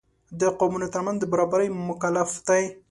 [0.39, 2.63] د قومونو تر منځ د برابرۍ مکلف دی.